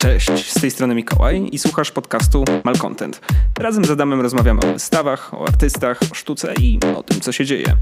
[0.00, 3.20] Cześć, z tej strony Mikołaj i słuchasz podcastu Malcontent.
[3.58, 7.44] Razem z Adamem rozmawiamy o wystawach, o artystach, o sztuce i o tym, co się
[7.44, 7.76] dzieje.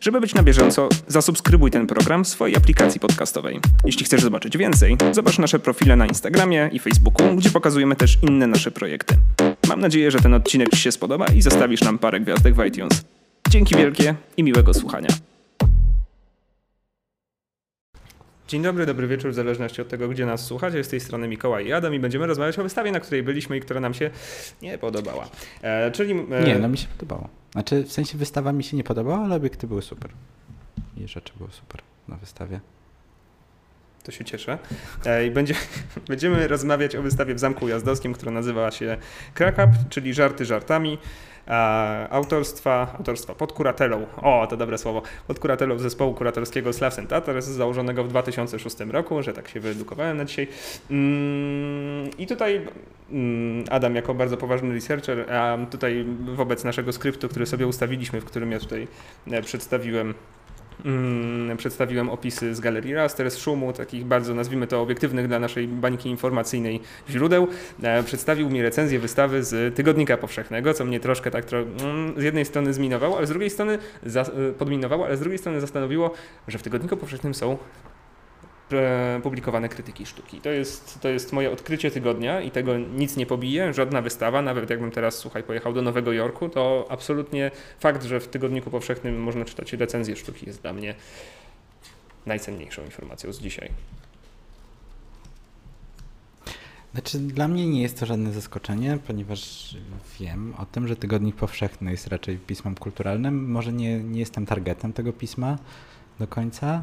[0.00, 3.60] Żeby być na bieżąco, zasubskrybuj ten program w swojej aplikacji podcastowej.
[3.84, 8.46] Jeśli chcesz zobaczyć więcej, zobacz nasze profile na Instagramie i Facebooku, gdzie pokazujemy też inne
[8.46, 9.14] nasze projekty.
[9.68, 13.04] Mam nadzieję, że ten odcinek Ci się spodoba i zostawisz nam parę gwiazdek w iTunes.
[13.48, 15.08] Dzięki wielkie i miłego słuchania.
[18.52, 20.84] Dzień dobry, dobry wieczór, w zależności od tego, gdzie nas słuchacie.
[20.84, 23.60] Z tej strony Mikołaj i Adam i będziemy rozmawiać o wystawie, na której byliśmy i
[23.60, 24.10] która nam się
[24.62, 25.28] nie podobała.
[25.62, 26.14] E, czyli...
[26.30, 26.44] E...
[26.44, 27.28] Nie, no mi się podobało.
[27.52, 30.10] Znaczy, w sensie wystawa mi się nie podobała, ale obiekty były super.
[30.96, 32.60] I rzeczy były super na wystawie.
[34.02, 34.58] To się cieszę.
[35.04, 35.54] E, I będzie,
[36.08, 38.96] będziemy rozmawiać o wystawie w Zamku Jazdowskim, która nazywa się
[39.34, 40.98] Krakap, czyli Żarty żartami
[42.10, 48.04] autorstwa, autorstwa pod kuratelą, o to dobre słowo, pod kuratelą zespołu kuratorskiego Slav Tatar, założonego
[48.04, 50.48] w 2006 roku, że tak się wyedukowałem na dzisiaj.
[50.90, 52.60] Mm, I tutaj
[53.10, 55.26] mm, Adam jako bardzo poważny researcher,
[55.70, 56.04] tutaj
[56.36, 58.88] wobec naszego skryptu, który sobie ustawiliśmy, w którym ja tutaj
[59.30, 60.14] e, przedstawiłem
[60.84, 65.68] Mm, przedstawiłem opisy z galerii raster, z szumu, takich bardzo, nazwijmy to, obiektywnych dla naszej
[65.68, 66.80] bańki informacyjnej
[67.10, 67.48] źródeł.
[67.82, 72.22] E, przedstawił mi recenzję wystawy z Tygodnika Powszechnego, co mnie troszkę tak tro mm, z
[72.22, 73.78] jednej strony zminowało, ale z drugiej strony
[74.16, 76.10] e, podminowało, ale z drugiej strony zastanowiło,
[76.48, 77.58] że w Tygodniku Powszechnym są
[79.22, 80.40] publikowane krytyki sztuki.
[80.40, 84.70] To jest, to jest moje odkrycie tygodnia i tego nic nie pobije, żadna wystawa, nawet
[84.70, 87.50] jakbym teraz, słuchaj, pojechał do Nowego Jorku, to absolutnie
[87.80, 90.94] fakt, że w Tygodniku Powszechnym można czytać recenzję sztuki jest dla mnie
[92.26, 93.70] najcenniejszą informacją z dzisiaj.
[96.92, 99.74] Znaczy, dla mnie nie jest to żadne zaskoczenie, ponieważ
[100.20, 103.50] wiem o tym, że Tygodnik Powszechny jest raczej pismem kulturalnym.
[103.50, 105.58] Może nie, nie jestem targetem tego pisma
[106.18, 106.82] do końca,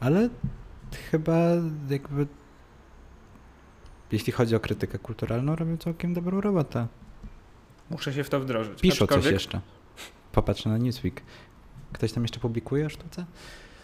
[0.00, 0.28] ale
[1.10, 1.38] chyba
[1.90, 2.26] jakby
[4.12, 6.86] jeśli chodzi o krytykę kulturalną, robią całkiem dobrą robotę.
[7.90, 8.80] Muszę się w to wdrożyć.
[8.80, 9.24] Piszą Aczkolwiek...
[9.24, 9.60] coś jeszcze.
[10.32, 11.22] Popatrz na Newsweek.
[11.92, 13.24] Ktoś tam jeszcze publikuje o sztuce?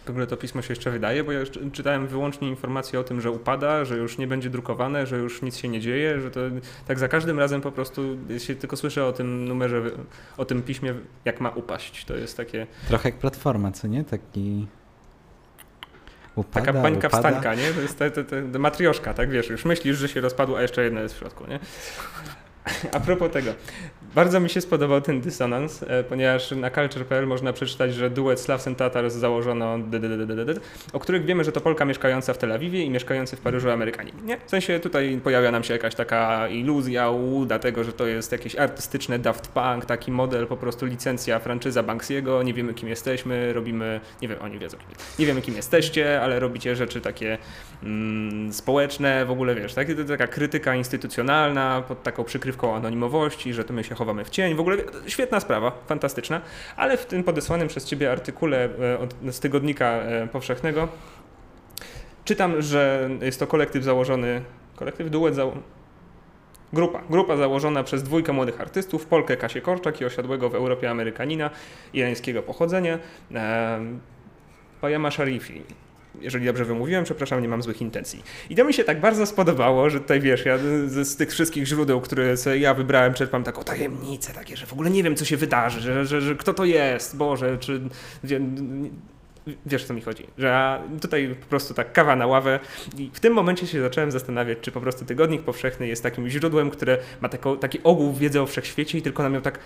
[0.04, 1.40] W ogóle to pismo się jeszcze wydaje, bo ja
[1.72, 5.56] czytałem wyłącznie informacje o tym, że upada, że już nie będzie drukowane, że już nic
[5.56, 6.40] się nie dzieje, że to
[6.86, 8.02] tak za każdym razem po prostu
[8.38, 9.82] się tylko słyszę o tym numerze,
[10.36, 12.04] o tym piśmie, jak ma upaść.
[12.04, 12.66] To jest takie...
[12.88, 14.04] Trochę jak platforma, co nie?
[14.04, 14.66] Taki
[16.36, 17.28] Upada, Taka bańka upada.
[17.28, 17.72] wstanka, nie?
[17.72, 18.22] To jest ta, ta,
[18.52, 21.44] ta matrioszka, tak wiesz, już myślisz, że się rozpadło, a jeszcze jedna jest w środku,
[21.46, 21.58] nie?
[22.92, 23.54] A propos tego,
[24.14, 28.68] bardzo mi się spodobał ten dysonans, e, ponieważ na culture.pl można przeczytać, że duet Slavs
[28.68, 29.78] and Tatars założono,
[30.92, 34.14] o których wiemy, że to Polka mieszkająca w Tel Awiwie i mieszkający w Paryżu Amerykanin.
[34.24, 34.38] Nie?
[34.46, 38.56] W sensie tutaj pojawia nam się jakaś taka iluzja, łuda tego, że to jest jakieś
[38.56, 44.00] artystyczne Daft Punk, taki model, po prostu licencja, franczyza Banksiego, nie wiemy kim jesteśmy, robimy,
[44.22, 44.76] nie wiem, oni wiedzą
[45.18, 47.38] nie wiemy kim jesteście, ale robicie rzeczy takie
[47.82, 49.88] mm, społeczne, w ogóle wiesz, tak?
[50.08, 54.54] taka krytyka instytucjonalna pod taką przykrywką anonimowości, że to my się chowamy w cień.
[54.54, 54.76] W ogóle
[55.06, 56.40] świetna sprawa, fantastyczna,
[56.76, 58.68] ale w tym podesłanym przez ciebie artykule
[59.26, 60.88] e, z tygodnika e, powszechnego
[62.24, 64.42] czytam, że jest to kolektyw założony,
[64.76, 65.34] kolektyw duet
[66.72, 67.02] Grupa.
[67.10, 71.50] Grupa założona przez dwójkę młodych artystów, Polkę Kasię Korczak i osiadłego w Europie Amerykanina
[71.92, 72.98] irańskiego pochodzenia,
[73.34, 73.80] e,
[74.80, 75.62] Payama Sharifi
[76.20, 78.22] jeżeli dobrze wymówiłem, przepraszam, nie mam złych intencji.
[78.50, 81.66] I to mi się tak bardzo spodobało, że tutaj wiesz, ja z, z tych wszystkich
[81.66, 85.36] źródeł, które ja wybrałem, czerpam taką tajemnicę, takie, że w ogóle nie wiem, co się
[85.36, 87.80] wydarzy, że, że, że kto to jest, Boże, czy.
[89.66, 90.26] Wiesz, co mi chodzi.
[90.38, 92.60] Że tutaj po prostu tak kawa na ławę
[92.98, 96.70] i w tym momencie się zacząłem zastanawiać, czy po prostu Tygodnik Powszechny jest takim źródłem,
[96.70, 97.28] które ma
[97.60, 99.58] taki ogół wiedzy o wszechświecie i tylko nam ją tak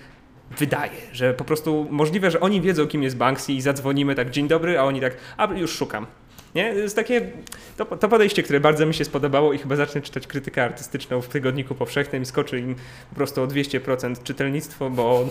[0.59, 4.49] wydaje, że po prostu możliwe, że oni wiedzą, kim jest Banksy i zadzwonimy tak, dzień
[4.49, 6.07] dobry, a oni tak, a już szukam.
[6.55, 6.73] Nie?
[6.73, 7.31] To jest takie,
[7.77, 11.29] to, to podejście, które bardzo mi się spodobało i chyba zacznę czytać krytykę artystyczną w
[11.29, 12.75] Tygodniku Powszechnym i skoczy im
[13.11, 15.29] po prostu o 200% czytelnictwo, bo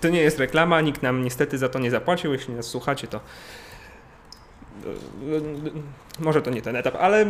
[0.00, 3.20] to nie jest reklama, nikt nam niestety za to nie zapłacił, jeśli nas słuchacie, to
[6.18, 7.26] może to nie ten etap, ale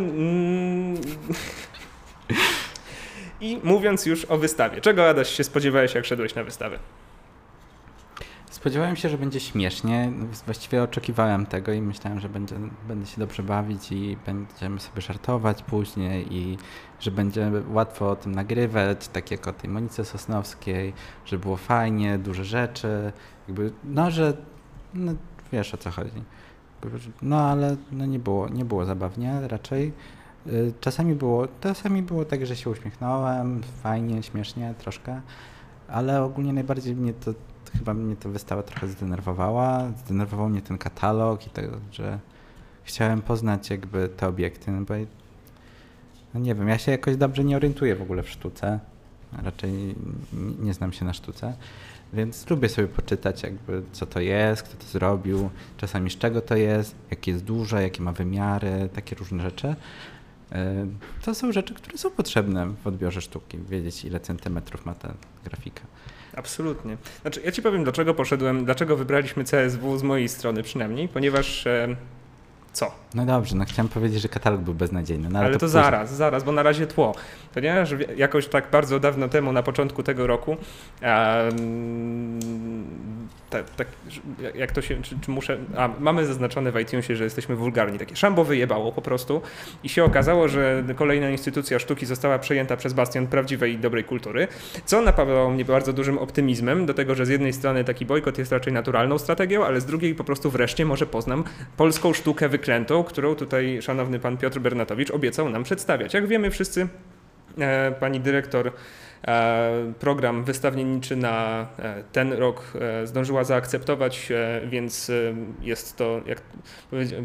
[3.40, 6.78] i mówiąc już o wystawie, czego Adaś się spodziewałeś, jak szedłeś na wystawę?
[8.62, 10.12] Spodziewałem się, że będzie śmiesznie.
[10.44, 12.56] Właściwie oczekiwałem tego i myślałem, że będzie,
[12.88, 16.59] będę się dobrze bawić i będziemy sobie żartować później i
[17.00, 20.93] że będzie łatwo o tym nagrywać, tak jak o tej Monice Sosnowskiej,
[21.25, 23.12] że było fajnie, duże rzeczy.
[23.49, 24.37] Jakby, no, że
[24.94, 25.12] no,
[25.53, 26.23] wiesz o co chodzi.
[27.23, 29.93] No, ale no, nie, było, nie było zabawnie raczej.
[30.47, 35.20] Y, czasami było, czasami było tak, że się uśmiechnąłem, fajnie, śmiesznie troszkę,
[35.88, 37.35] ale ogólnie najbardziej mnie to
[37.78, 39.92] chyba mnie ta wystawa trochę zdenerwowała.
[40.04, 42.19] Zdenerwował mnie ten katalog i to, że
[42.84, 44.94] chciałem poznać jakby te obiekty, no bo
[46.34, 48.80] no nie wiem, ja się jakoś dobrze nie orientuję w ogóle w sztuce.
[49.42, 49.94] Raczej
[50.60, 51.54] nie znam się na sztuce.
[52.12, 56.56] Więc lubię sobie poczytać, jakby co to jest, kto to zrobił, czasami z czego to
[56.56, 59.74] jest, jakie jest duże, jakie ma wymiary, takie różne rzeczy.
[61.22, 65.14] To są rzeczy, które są potrzebne w odbiorze sztuki, wiedzieć ile centymetrów ma ta
[65.44, 65.82] grafika.
[66.37, 66.96] Absolutnie.
[67.23, 71.96] Znaczy, ja ci powiem, dlaczego poszedłem, dlaczego wybraliśmy CSW z mojej strony przynajmniej, ponieważ e,
[72.73, 72.90] co?
[73.14, 75.29] No dobrze, no chciałem powiedzieć, że katalog był beznadziejny.
[75.29, 77.14] No ale, ale, to, to zaraz, zaraz, bo na razie tło.
[77.55, 80.56] Ponieważ jakoś tak bardzo dawno temu, na początku tego roku,
[81.02, 82.40] um,
[83.50, 83.86] tak,
[84.54, 88.16] jak to się, czy, czy, muszę, a mamy zaznaczone w iTunesie, że jesteśmy wulgarni, takie
[88.16, 89.42] szambo wyjebało po prostu
[89.84, 94.48] i się okazało, że kolejna instytucja sztuki została przejęta przez bastion prawdziwej i dobrej kultury,
[94.84, 98.52] co napawało mnie bardzo dużym optymizmem do tego, że z jednej strony taki bojkot jest
[98.52, 101.44] raczej naturalną strategią, ale z drugiej po prostu wreszcie może poznam
[101.76, 106.14] polską sztukę wyklętą, którą tutaj szanowny pan Piotr Bernatowicz obiecał nam przedstawiać.
[106.14, 106.88] Jak wiemy wszyscy,
[108.00, 108.72] pani dyrektor
[109.28, 114.28] E, program wystawniczy na e, ten rok e, zdążyła zaakceptować,
[114.66, 115.10] więc
[115.60, 116.43] jest to, jak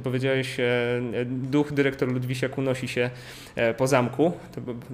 [0.04, 0.58] powiedziałeś,
[1.26, 3.10] duch dyrektor Ludwisiak unosi się
[3.78, 4.32] po zamku.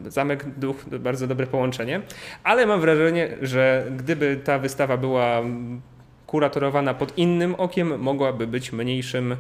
[0.08, 2.02] Zamek, duch, bardzo dobre połączenie,
[2.44, 5.42] ale mam wrażenie, że gdyby ta wystawa była
[6.28, 9.36] kuratorowana pod innym okiem, mogłaby być mniejszym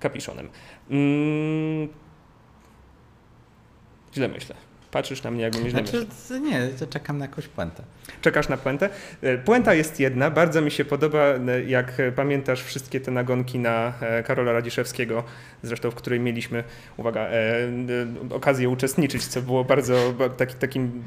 [0.00, 0.48] kapiszonem.
[0.88, 1.88] Hmm.
[4.14, 4.69] Źle myślę.
[4.90, 6.06] Patrzysz na mnie, jakbym źle znaczy,
[6.40, 7.82] Nie, to czekam na jakąś puentę.
[8.22, 8.88] Czekasz na puentę?
[9.22, 10.30] E, puenta jest jedna.
[10.30, 15.24] Bardzo mi się podoba, e, jak pamiętasz wszystkie te nagonki na e, Karola Radziszewskiego,
[15.62, 16.64] zresztą w której mieliśmy,
[16.96, 17.28] uwaga,
[18.30, 21.02] okazję uczestniczyć, co było bardzo taki, takim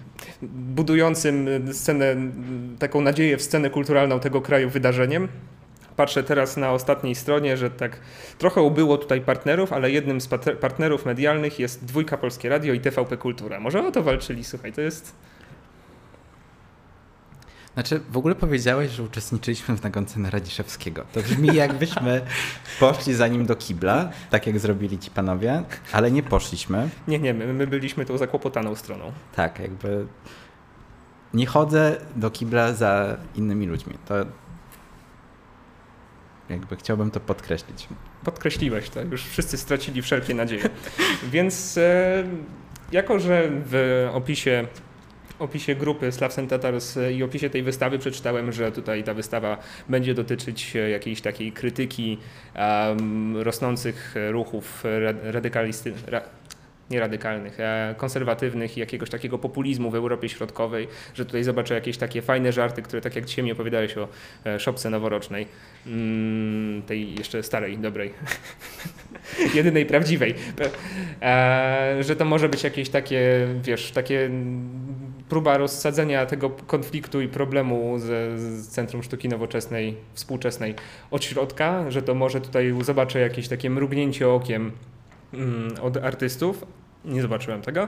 [0.52, 2.16] budującym scenę,
[2.80, 5.28] taką nadzieję w scenę kulturalną tego kraju wydarzeniem.
[5.96, 8.00] Patrzę teraz na ostatniej stronie, że tak
[8.38, 10.28] trochę ubyło tutaj partnerów, ale jednym z
[10.62, 13.60] partnerów medialnych jest Dwójka Polskie Radio i TVP Kultura.
[13.60, 15.16] Może o to walczyli, słuchaj, to jest...
[17.74, 21.06] Znaczy, w ogóle powiedziałeś, że uczestniczyliśmy w nagonce na Radziszewskiego.
[21.14, 22.22] To brzmi jakbyśmy
[22.80, 26.90] poszli za nim do kibla, tak jak zrobili ci panowie, ale nie poszliśmy.
[27.08, 29.12] Nie, nie, my, my byliśmy tą zakłopotaną stroną.
[29.36, 30.08] Tak, jakby
[31.34, 33.94] nie chodzę do kibla za innymi ludźmi.
[34.06, 34.16] To
[36.50, 37.88] jakby chciałbym to podkreślić.
[38.24, 40.70] Podkreśliłeś to, już wszyscy stracili wszelkie nadzieje.
[41.34, 42.24] Więc e,
[42.92, 44.68] jako, że w opisie
[45.40, 49.58] opisie grupy Slavs and Tatars i opisie tej wystawy przeczytałem, że tutaj ta wystawa
[49.90, 52.18] będzie dotyczyć jakiejś takiej krytyki
[52.56, 54.84] um, rosnących ruchów
[55.24, 56.12] radykalistycznych nie
[57.00, 62.22] radykalnych, e, konserwatywnych i jakiegoś takiego populizmu w Europie Środkowej, że tutaj zobaczę jakieś takie
[62.22, 64.08] fajne żarty, które tak jak dzisiaj mi opowiadałeś o
[64.46, 65.48] e, szopce noworocznej,
[65.88, 68.14] mm, tej jeszcze starej, dobrej,
[69.56, 70.36] jedynej prawdziwej,
[71.22, 74.30] e, że to może być jakieś takie, wiesz, takie
[75.30, 80.76] próba rozsadzenia tego konfliktu i problemu z, z Centrum Sztuki Nowoczesnej, współczesnej
[81.12, 84.72] od środka, że to może tutaj zobaczę jakieś takie mrugnięcie okiem
[85.34, 86.66] mm, od artystów,
[87.06, 87.88] nie zobaczyłem tego.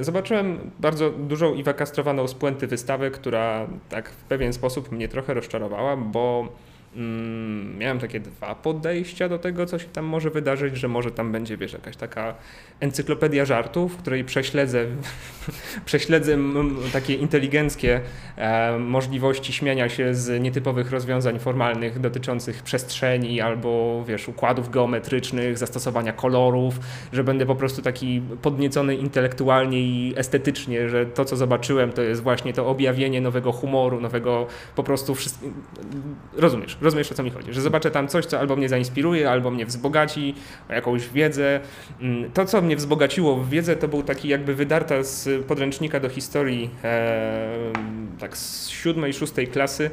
[0.00, 5.34] Zobaczyłem bardzo dużą i wakastrowaną z puenty wystawę, która tak w pewien sposób mnie trochę
[5.34, 6.48] rozczarowała, bo
[7.78, 11.56] miałem takie dwa podejścia do tego, co się tam może wydarzyć, że może tam będzie,
[11.56, 12.34] wiesz, jakaś taka
[12.80, 14.86] encyklopedia żartów, w której prześledzę,
[15.84, 16.38] prześledzę
[16.92, 18.00] takie inteligenckie
[18.36, 26.12] e, możliwości śmiania się z nietypowych rozwiązań formalnych dotyczących przestrzeni albo, wiesz, układów geometrycznych, zastosowania
[26.12, 26.80] kolorów,
[27.12, 32.22] że będę po prostu taki podniecony intelektualnie i estetycznie, że to, co zobaczyłem, to jest
[32.22, 35.14] właśnie to objawienie nowego humoru, nowego po prostu.
[36.36, 39.50] Rozumiesz, rozumiesz o co mi chodzi, że zobaczę tam coś, co albo mnie zainspiruje, albo
[39.50, 40.34] mnie wzbogaci,
[40.68, 41.60] jakąś wiedzę.
[42.00, 46.08] Mm, to, co mnie wzbogaciło w wiedzę, to był taki jakby wydarta z podręcznika do
[46.08, 47.72] historii, e,
[48.18, 49.90] tak z siódmej, szóstej klasy,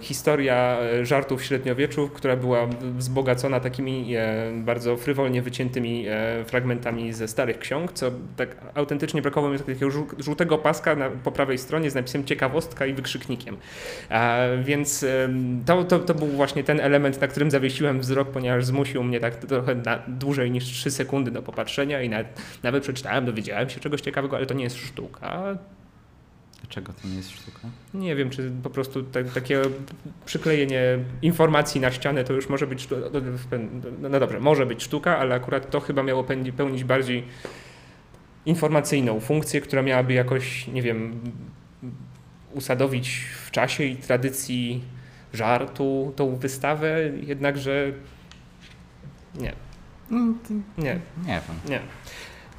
[0.00, 2.66] historia żartów średniowieczu, która była
[2.98, 9.52] wzbogacona takimi e, bardzo frywolnie wyciętymi e, fragmentami ze starych ksiąg, co tak autentycznie brakowało
[9.52, 13.56] mi takiego żółtego paska na, po prawej stronie z napisem ciekawostka i wykrzyknikiem.
[14.10, 15.06] E, więc
[15.66, 19.36] to, to, to był właśnie ten element, na którym zawiesiłem wzrok, ponieważ zmusił mnie tak
[19.36, 24.00] trochę na dłużej niż 3 sekundy do popatrzenia i nawet, nawet przeczytałem, dowiedziałem się czegoś
[24.00, 25.58] ciekawego, ale to nie jest sztuka.
[26.74, 27.68] Dlaczego to nie jest sztuka?
[27.94, 29.62] Nie wiem, czy po prostu te, takie
[30.24, 32.88] przyklejenie informacji na ścianę to już może być.
[32.90, 33.20] No,
[34.10, 36.24] no dobrze, może być sztuka, ale akurat to chyba miało
[36.56, 37.24] pełnić bardziej
[38.46, 41.20] informacyjną funkcję, która miałaby jakoś, nie wiem,
[42.52, 44.82] usadowić w czasie i tradycji
[45.32, 47.92] żartu tą wystawę, jednakże
[49.34, 49.52] Nie.
[50.78, 51.00] Nie.
[51.26, 51.58] Nie wiem.
[51.68, 51.80] Nie.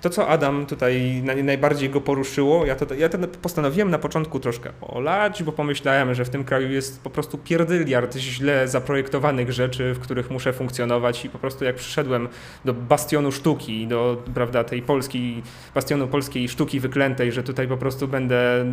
[0.02, 4.70] To, co Adam tutaj najbardziej go poruszyło, ja to, ja to postanowiłem na początku troszkę
[4.82, 10.00] olać, bo pomyślałem, że w tym kraju jest po prostu pierdyliard źle zaprojektowanych rzeczy, w
[10.00, 12.28] których muszę funkcjonować i po prostu jak przyszedłem
[12.66, 15.44] do bastionu sztuki, do prawda, tej polskiej,
[15.76, 18.66] bastionu polskiej sztuki wyklętej, że tutaj po prostu będę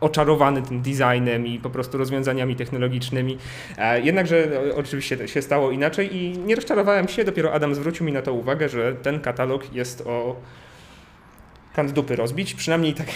[0.00, 3.38] oczarowany tym designem i po prostu rozwiązaniami technologicznymi.
[3.78, 8.22] E, jednakże oczywiście się stało inaczej i nie rozczarowałem się, dopiero Adam zwrócił mi na
[8.22, 10.36] to uwagę, że ten katalog jest o
[11.74, 13.06] kant dupy rozbić, przynajmniej tak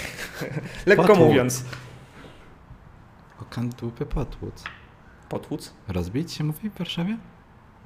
[0.87, 1.29] lekko potłuc.
[1.29, 1.65] mówiąc.
[3.43, 4.65] O kant dupy potłuc.
[5.29, 5.75] Potłuc?
[5.89, 7.17] Rozbić się mówi w Warszawie?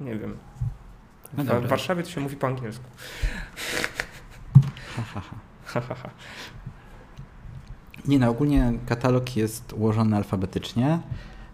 [0.01, 0.37] Nie wiem.
[1.37, 2.85] No w, w Warszawie to się mówi po angielsku.
[4.95, 5.21] Ha, ha,
[5.65, 5.81] ha.
[5.81, 6.09] ha, ha.
[8.05, 10.99] Nie no, ogólnie katalog jest ułożony alfabetycznie,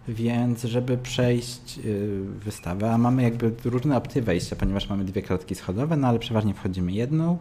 [0.08, 5.54] więc żeby przejść y, wystawę, a mamy jakby różne opty wejścia, ponieważ mamy dwie klatki
[5.54, 7.38] schodowe, no ale przeważnie wchodzimy jedną,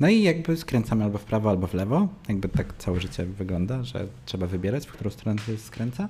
[0.00, 2.08] no i jakby skręcamy albo w prawo, albo w lewo.
[2.28, 6.08] Jakby tak całe życie wygląda, że trzeba wybierać, w którą stronę się skręca.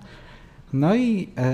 [0.73, 1.53] No i e,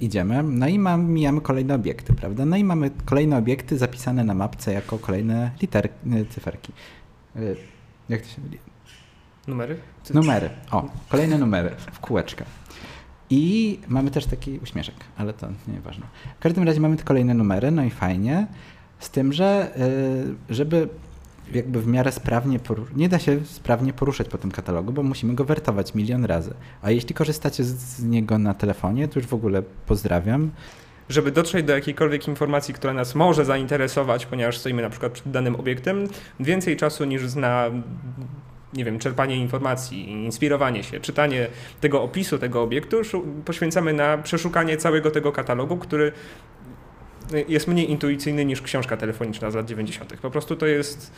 [0.00, 2.44] idziemy, no i mam, mijamy kolejne obiekty, prawda?
[2.44, 5.94] No i mamy kolejne obiekty zapisane na mapce jako kolejne literki,
[6.30, 6.72] cyferki.
[7.36, 7.40] E,
[8.08, 8.58] jak to się mówi?
[9.48, 9.76] Numery?
[10.14, 10.50] Numery.
[10.70, 12.44] O, kolejne numery w kółeczkę.
[13.34, 16.06] I mamy też taki uśmieszek, ale to nieważne.
[16.38, 18.46] W każdym razie mamy te kolejne numery, no i fajnie.
[18.98, 19.70] Z tym, że
[20.50, 20.88] y, żeby
[21.54, 22.60] jakby w miarę sprawnie,
[22.96, 26.54] nie da się sprawnie poruszać po tym katalogu, bo musimy go wertować milion razy.
[26.82, 30.50] A jeśli korzystacie z niego na telefonie, to już w ogóle pozdrawiam
[31.08, 35.56] żeby dotrzeć do jakiejkolwiek informacji, która nas może zainteresować, ponieważ stoimy na przykład przed danym
[35.56, 36.08] obiektem,
[36.40, 37.70] więcej czasu niż zna
[38.74, 41.46] nie wiem, czerpanie informacji, inspirowanie się, czytanie
[41.80, 42.96] tego opisu tego obiektu
[43.44, 46.12] poświęcamy na przeszukanie całego tego katalogu, który
[47.48, 50.16] jest mniej intuicyjny niż książka telefoniczna z lat 90.
[50.22, 51.12] Po prostu to jest.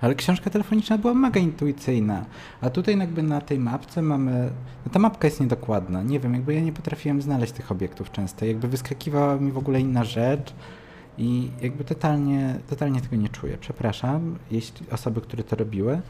[0.00, 2.24] Ale książka telefoniczna była mega intuicyjna.
[2.60, 4.50] A tutaj jakby na tej mapce mamy.
[4.86, 6.02] No ta mapka jest niedokładna.
[6.02, 8.44] Nie wiem, jakby ja nie potrafiłem znaleźć tych obiektów często.
[8.44, 10.54] Jakby wyskakiwała mi w ogóle inna rzecz.
[11.18, 13.58] I jakby totalnie, totalnie tego nie czuję.
[13.60, 16.00] Przepraszam, jeśli osoby, które to robiły.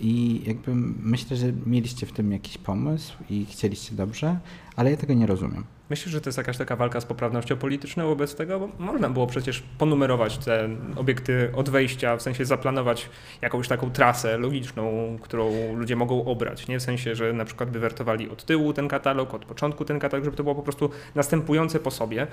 [0.00, 4.38] I jakby myślę, że mieliście w tym jakiś pomysł i chcieliście dobrze,
[4.76, 5.64] ale ja tego nie rozumiem.
[5.90, 9.26] Myślę, że to jest jakaś taka walka z poprawnością polityczną wobec tego, bo można było
[9.26, 13.10] przecież ponumerować te obiekty od wejścia, w sensie zaplanować
[13.42, 16.68] jakąś taką trasę logiczną, którą ludzie mogą obrać.
[16.68, 19.98] Nie w sensie, że na przykład by wertowali od tyłu ten katalog, od początku ten
[19.98, 22.26] katalog, żeby to było po prostu następujące po sobie.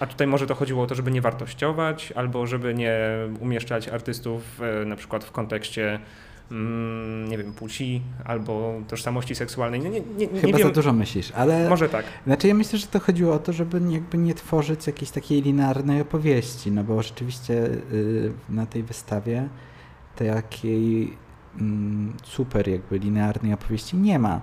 [0.00, 2.98] A tutaj może to chodziło o to, żeby nie wartościować, albo żeby nie
[3.40, 5.98] umieszczać artystów e, na przykład w kontekście
[6.50, 9.80] mm, nie wiem, płci albo tożsamości seksualnej.
[9.80, 11.68] Nie, nie, nie, Chyba nie za dużo myślisz, ale...
[11.68, 12.04] Może tak.
[12.26, 16.00] Znaczy ja myślę, że to chodziło o to, żeby jakby nie tworzyć jakiejś takiej linearnej
[16.00, 19.48] opowieści, no bo rzeczywiście yy, na tej wystawie
[20.16, 21.16] takiej
[21.60, 24.40] mm, super jakby linearnej opowieści nie ma.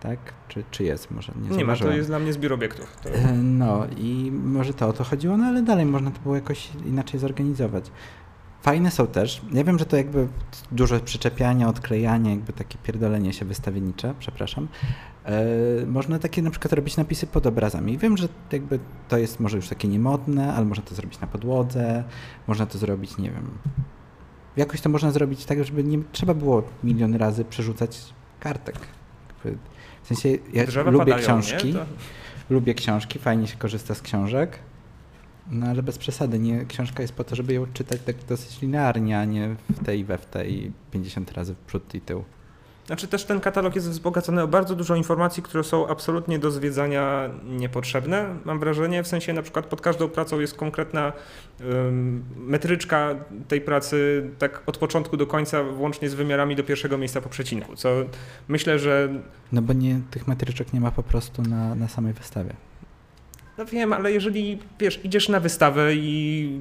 [0.00, 0.18] Tak?
[0.48, 1.10] Czy, czy jest?
[1.10, 2.96] Może nie Nie ma, to jest dla mnie zbiór obiektów.
[3.02, 3.10] To...
[3.10, 6.68] E, no i może to o to chodziło, no ale dalej można to było jakoś
[6.86, 7.90] inaczej zorganizować.
[8.62, 9.42] Fajne są też.
[9.52, 10.28] Ja wiem, że to jakby
[10.72, 14.68] dużo przyczepiania, odklejania, jakby takie pierdolenie się wystawiennicze, przepraszam.
[15.24, 17.98] E, można takie na przykład robić napisy pod obrazami.
[17.98, 18.78] Wiem, że jakby
[19.08, 22.04] to jest może już takie niemodne, ale można to zrobić na podłodze,
[22.46, 23.50] można to zrobić, nie wiem.
[24.56, 28.78] Jakoś to można zrobić tak, żeby nie trzeba było milion razy przerzucać kartek.
[30.08, 31.72] W sensie ja Drzewa lubię padają, książki.
[31.72, 31.86] To...
[32.50, 34.58] Lubię książki, fajnie się korzysta z książek.
[35.50, 39.18] No ale bez przesady, nie, książka jest po to, żeby ją czytać tak dosyć linearnie,
[39.18, 42.24] a nie w tej we w tej 50 razy w przód i tył.
[42.88, 47.30] Znaczy też ten katalog jest wzbogacony o bardzo dużo informacji, które są absolutnie do zwiedzania
[47.44, 49.02] niepotrzebne, mam wrażenie.
[49.02, 51.12] W sensie na przykład pod każdą pracą jest konkretna
[51.60, 53.14] um, metryczka
[53.48, 57.76] tej pracy tak od początku do końca, włącznie z wymiarami do pierwszego miejsca po przecinku,
[57.76, 57.88] co
[58.48, 59.08] myślę, że...
[59.52, 62.52] No bo nie, tych metryczek nie ma po prostu na, na samej wystawie.
[63.58, 66.60] No wiem, ale jeżeli wiesz, idziesz na wystawę i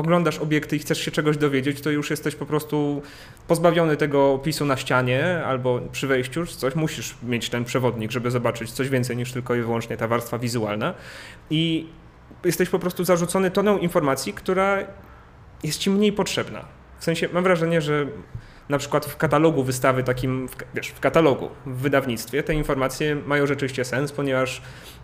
[0.00, 3.02] oglądasz obiekty i chcesz się czegoś dowiedzieć, to już jesteś po prostu
[3.48, 6.74] pozbawiony tego opisu na ścianie albo przy wejściu coś.
[6.74, 10.94] Musisz mieć ten przewodnik, żeby zobaczyć coś więcej niż tylko i wyłącznie ta warstwa wizualna.
[11.50, 11.86] I
[12.44, 14.78] jesteś po prostu zarzucony toną informacji, która
[15.62, 16.64] jest ci mniej potrzebna.
[16.98, 18.06] W sensie mam wrażenie, że
[18.70, 23.84] na przykład w katalogu wystawy takim, wiesz, w katalogu, w wydawnictwie te informacje mają rzeczywiście
[23.84, 24.62] sens, ponieważ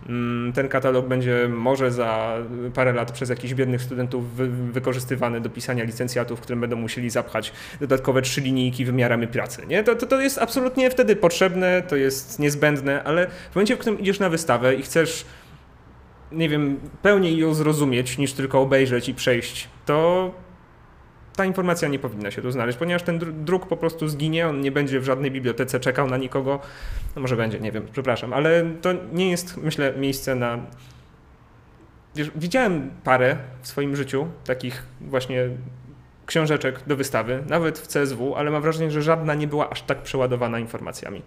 [0.08, 2.38] mm, ten katalog będzie może za
[2.74, 7.52] parę lat przez jakichś biednych studentów wy, wykorzystywany do pisania licencjatów, którym będą musieli zapchać
[7.80, 9.62] dodatkowe trzy linijki wymiarami pracy.
[9.66, 9.84] Nie?
[9.84, 14.00] To, to, to jest absolutnie wtedy potrzebne, to jest niezbędne, ale w momencie, w którym
[14.00, 15.24] idziesz na wystawę i chcesz
[16.32, 20.30] nie wiem, pełniej ją zrozumieć niż tylko obejrzeć i przejść, to
[21.36, 24.72] ta informacja nie powinna się tu znaleźć, ponieważ ten druk po prostu zginie, on nie
[24.72, 26.60] będzie w żadnej bibliotece czekał na nikogo.
[27.16, 30.58] No może będzie, nie wiem, przepraszam, ale to nie jest, myślę, miejsce na.
[32.14, 35.48] Wiesz, widziałem parę w swoim życiu takich właśnie
[36.26, 40.02] książeczek do wystawy, nawet w CSW, ale mam wrażenie, że żadna nie była aż tak
[40.02, 41.22] przeładowana informacjami.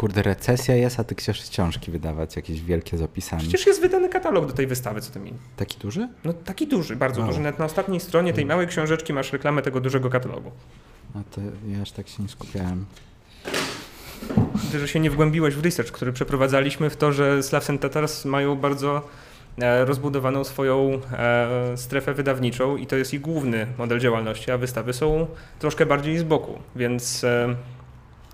[0.00, 3.42] Kurde, recesja jest, a ty chcesz książki wydawać, jakieś wielkie z opisami.
[3.42, 5.32] Przecież jest wydany katalog do tej wystawy, co ty mi.
[5.56, 6.08] Taki duży?
[6.24, 7.28] No taki duży, bardzo wow.
[7.28, 7.40] duży.
[7.40, 10.50] Nawet na ostatniej stronie tej małej książeczki masz reklamę tego dużego katalogu.
[11.14, 12.86] No to ja aż tak się nie skupiałem.
[14.72, 18.24] Ty, że się nie wgłębiłeś w research, który przeprowadzaliśmy w to, że Slavs and Tatars
[18.24, 19.08] mają bardzo
[19.58, 24.92] e, rozbudowaną swoją e, strefę wydawniczą i to jest ich główny model działalności, a wystawy
[24.92, 25.26] są
[25.58, 27.54] troszkę bardziej z boku, więc e,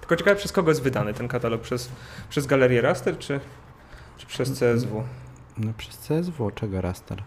[0.06, 1.60] tylko ciekawe, przez kogo jest wydany ten katalog?
[1.60, 1.90] Przez,
[2.28, 3.40] przez galerię Raster czy,
[4.16, 5.04] czy przez CSW?
[5.58, 7.22] No przez CSW, czego Raster?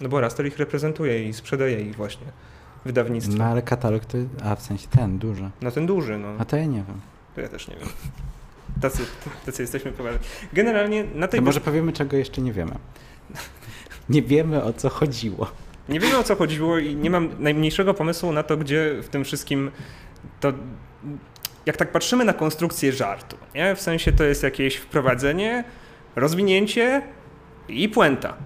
[0.00, 2.26] No bo Raster ich reprezentuje i sprzedaje ich właśnie
[2.84, 3.38] wydawnictwo.
[3.38, 5.50] No ale katalog to, a w sensie ten, duży.
[5.62, 6.28] No ten duży, no.
[6.38, 7.00] A to ja nie wiem.
[7.34, 7.88] To ja też nie wiem.
[8.80, 9.02] Tacy,
[9.46, 10.20] tacy jesteśmy poważni.
[10.52, 11.40] Generalnie na tej...
[11.40, 12.74] To może powiemy, czego jeszcze nie wiemy.
[14.08, 15.46] Nie wiemy, o co chodziło.
[15.88, 19.24] Nie wiemy, o co chodziło i nie mam najmniejszego pomysłu na to, gdzie w tym
[19.24, 19.70] wszystkim
[20.40, 20.52] to
[21.66, 23.74] jak tak patrzymy na konstrukcję żartu, nie?
[23.74, 25.64] w sensie to jest jakieś wprowadzenie,
[26.16, 27.02] rozwinięcie
[27.68, 28.36] i puenta.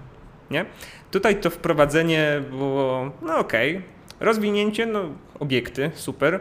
[0.51, 0.65] Nie?
[1.11, 3.89] Tutaj to wprowadzenie było, no okej, okay.
[4.19, 5.03] rozwinięcie, no
[5.39, 6.39] obiekty, super,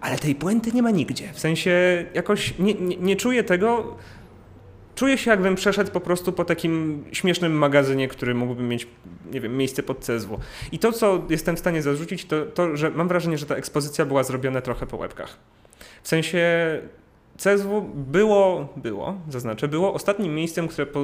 [0.00, 1.32] ale tej puenty nie ma nigdzie.
[1.32, 3.96] W sensie jakoś nie, nie, nie czuję tego,
[4.94, 8.86] czuję się jakbym przeszedł po prostu po takim śmiesznym magazynie, który mógłby mieć,
[9.32, 10.40] nie wiem, miejsce pod CSW.
[10.72, 14.04] I to, co jestem w stanie zarzucić, to, to że mam wrażenie, że ta ekspozycja
[14.04, 15.38] była zrobiona trochę po łebkach.
[16.02, 16.42] W sensie
[17.36, 21.00] CSW było, było, zaznaczę, było ostatnim miejscem, które po,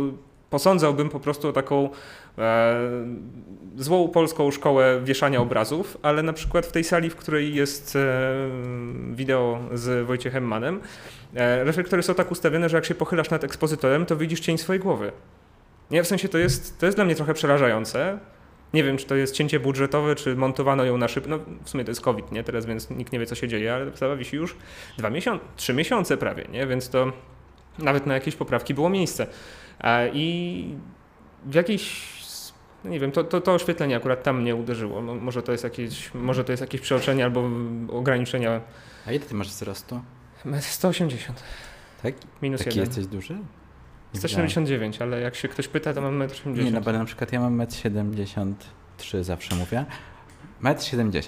[0.51, 1.91] posądzałbym po prostu o taką
[2.39, 2.77] e,
[3.77, 8.33] złą polską szkołę wieszania obrazów, ale na przykład w tej sali, w której jest e,
[9.13, 10.81] wideo z Wojciechem Manem,
[11.35, 14.81] e, reflektory są tak ustawione, że jak się pochylasz nad ekspozytorem, to widzisz cień swojej
[14.81, 15.13] głowy.
[15.91, 18.19] Nie, w sensie to jest, to jest dla mnie trochę przerażające,
[18.75, 21.31] nie wiem, czy to jest cięcie budżetowe, czy montowano ją na szybko.
[21.31, 22.45] No w sumie to jest COVID, nie?
[22.45, 24.57] Teraz więc nikt nie wie, co się dzieje, ale wystawa wisi już
[24.99, 26.67] dwa miesiące, trzy miesiące prawie, nie?
[26.67, 27.13] Więc to
[27.79, 29.27] nawet na jakieś poprawki było miejsce.
[30.13, 30.75] I
[31.47, 32.19] w jakiejś
[32.85, 35.03] no nie wiem, to, to, to oświetlenie akurat tam mnie uderzyło.
[35.03, 37.51] No, może, to jest jakieś, może to jest jakieś przeoczenie albo
[37.89, 38.61] ograniczenia.
[39.07, 40.01] A ile ty masz wzrostu?
[40.61, 41.43] 180.
[42.03, 42.15] Tak?
[42.43, 42.85] Minus Taki jeden.
[42.85, 43.39] jesteś duży?
[44.15, 46.65] 179, ale jak się ktoś pyta, to mam 1,80 m.
[46.65, 49.85] Nie, no bo na przykład ja mam 1,73 m zawsze mówię.
[50.63, 51.23] 1,70 m.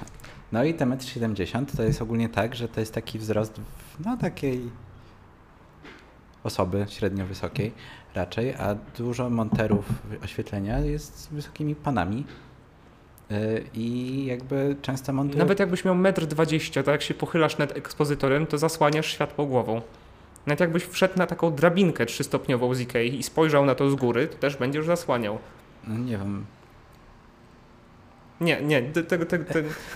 [0.52, 3.60] No i te 1,70 m to jest ogólnie tak, że to jest taki wzrost
[4.04, 4.60] no takiej
[6.44, 7.72] osoby średnio wysokiej
[8.14, 9.84] raczej, a dużo monterów
[10.24, 12.24] oświetlenia jest z wysokimi panami.
[13.30, 15.38] Y, I jakby często montują...
[15.38, 19.80] Nawet jakbyś miał 1,20 m, to jak się pochylasz nad ekspozytorem, to zasłaniasz światło głową.
[20.46, 24.29] Nawet jakbyś wszedł na taką drabinkę trzystopniową z Ikei i spojrzał na to z góry,
[24.29, 25.38] to też będziesz zasłaniał.
[25.87, 26.46] No nie wiem.
[28.40, 29.44] Nie, nie, tego, tego,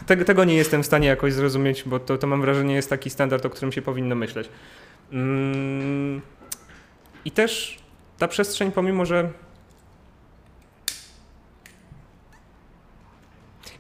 [0.07, 3.11] tego, tego, nie jestem w stanie jakoś zrozumieć, bo to, to mam wrażenie jest taki
[3.11, 4.49] standard, o którym się powinno myśleć.
[5.13, 6.21] Mm.
[7.25, 7.79] I też
[8.19, 9.31] ta przestrzeń, pomimo że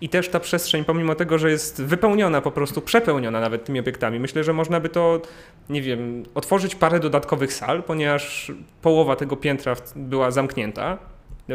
[0.04, 4.20] I też ta przestrzeń, pomimo tego, że jest wypełniona, po prostu przepełniona nawet tymi obiektami,
[4.20, 5.20] myślę, że można by to,
[5.68, 10.98] nie wiem, otworzyć parę dodatkowych sal, ponieważ połowa tego piętra była zamknięta,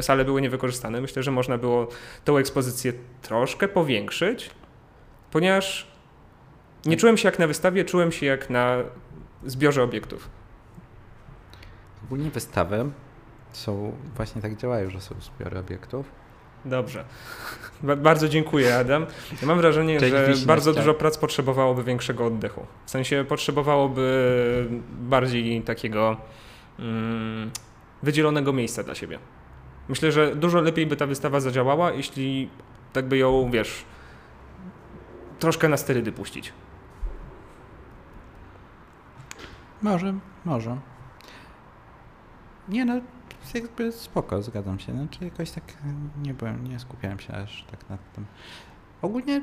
[0.01, 1.01] sale były niewykorzystane.
[1.01, 1.87] Myślę, że można było
[2.25, 4.49] tą ekspozycję troszkę powiększyć,
[5.31, 5.87] ponieważ
[6.85, 8.77] nie czułem się jak na wystawie, czułem się jak na
[9.45, 10.29] zbiorze obiektów.
[12.03, 12.89] Ogólnie wystawy
[13.51, 16.28] są, właśnie tak działają, że są zbiory obiektów
[16.65, 17.03] Dobrze.
[17.97, 19.05] Bardzo dziękuję, Adam.
[19.41, 22.65] Ja mam wrażenie, Cześć, że bardzo dużo prac potrzebowałoby większego oddechu.
[22.85, 26.17] W sensie potrzebowałoby bardziej takiego
[26.79, 27.51] mm,
[28.03, 29.19] wydzielonego miejsca dla siebie.
[29.89, 32.49] Myślę, że dużo lepiej by ta wystawa zadziałała, jeśli
[32.93, 33.85] tak by ją, wiesz,
[35.39, 36.53] troszkę na sterydy puścić.
[39.81, 40.13] Może,
[40.45, 40.77] może.
[42.69, 43.01] Nie no,
[43.53, 44.91] jakby spoko, zgadzam się.
[44.91, 45.63] Znaczy jakoś tak
[46.23, 48.25] nie byłem, nie skupiałem się aż tak nad tym.
[49.01, 49.41] Ogólnie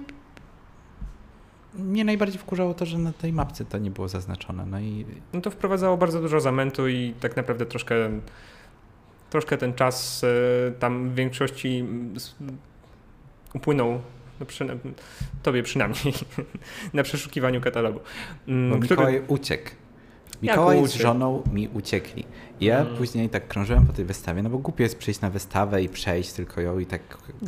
[1.78, 4.66] mnie najbardziej wkurzało to, że na tej mapce to nie było zaznaczone.
[4.66, 5.06] No i.
[5.32, 7.94] No to wprowadzało bardzo dużo zamętu i tak naprawdę troszkę,
[9.30, 11.84] troszkę ten czas e, tam w większości
[13.54, 14.00] upłynął.
[14.40, 14.46] No
[15.42, 16.14] tobie przynajmniej
[16.94, 18.00] na przeszukiwaniu katalogu.
[18.48, 18.90] Mm, Bo który...
[18.90, 19.70] Mikołaj uciekł
[20.42, 22.24] Mikołaj z żoną mi uciekli.
[22.60, 22.96] Ja hmm.
[22.96, 26.32] później tak krążyłem po tej wystawie, no bo głupio jest przyjść na wystawę i przejść
[26.32, 27.00] tylko ją i tak.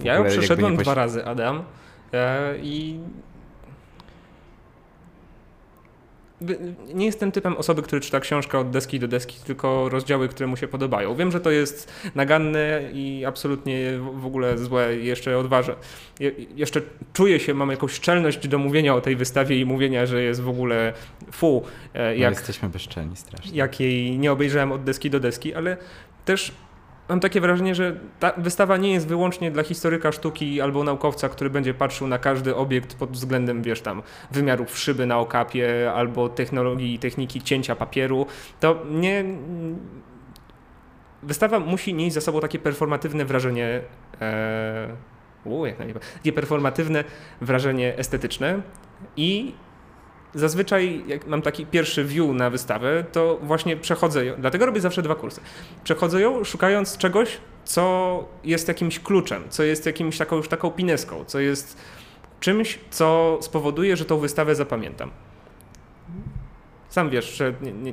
[0.02, 1.62] Ja ją przeszedłem dwa razy, Adam.
[2.12, 3.00] E, I
[6.94, 10.56] nie jestem typem osoby, który czyta książkę od deski do deski, tylko rozdziały, które mu
[10.56, 11.14] się podobają.
[11.14, 14.96] Wiem, że to jest naganne i absolutnie w ogóle złe.
[14.96, 15.74] Jeszcze odważę.
[16.20, 16.80] Je, jeszcze
[17.12, 20.48] czuję się, mam jakąś szczelność do mówienia o tej wystawie i mówienia, że jest w
[20.48, 20.92] ogóle
[21.32, 21.62] fu.
[21.94, 23.58] E, jak, no jesteśmy bezczelni strasznie.
[23.58, 25.76] Jak jej nie obejrzałem od deski do deski, ale
[26.24, 26.52] też
[27.08, 31.50] mam takie wrażenie, że ta wystawa nie jest wyłącznie dla historyka sztuki albo naukowca, który
[31.50, 36.94] będzie patrzył na każdy obiekt pod względem, wiesz, tam wymiarów szyby na okapie albo technologii
[36.94, 38.26] i techniki cięcia papieru.
[38.60, 39.24] To nie.
[41.22, 43.80] Wystawa musi nieść za sobą takie performatywne wrażenie.
[44.20, 44.88] E,
[45.44, 47.04] u, jak najmniej, takie performatywne
[47.40, 48.62] wrażenie estetyczne
[49.16, 49.54] i
[50.34, 55.02] zazwyczaj jak mam taki pierwszy view na wystawę, to właśnie przechodzę ją, dlatego robię zawsze
[55.02, 55.40] dwa kursy.
[55.84, 61.24] Przechodzę ją szukając czegoś, co jest jakimś kluczem, co jest jakimś taką już taką pineską,
[61.24, 61.76] co jest
[62.40, 65.10] czymś, co spowoduje, że tą wystawę zapamiętam.
[66.90, 67.92] Sam wiesz, że nie, nie,